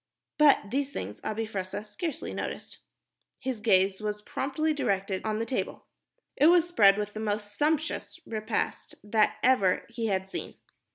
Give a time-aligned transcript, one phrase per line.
[0.39, 2.77] But these things Abi Fressah scarcely noted.
[3.39, 5.85] His gaze was promptly directed on the table.
[6.35, 10.55] It was spread with the most sumptuous repast that ever he had seen.